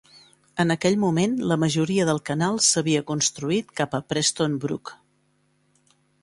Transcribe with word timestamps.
En 0.61 0.73
aquell 0.75 0.95
moment, 1.01 1.35
la 1.51 1.57
majoria 1.63 2.07
del 2.09 2.21
canal 2.29 2.57
s'havia 2.69 3.03
construït 3.11 3.71
cap 3.81 3.95
a 3.99 4.01
Preston 4.15 4.57
Brook. 4.65 4.95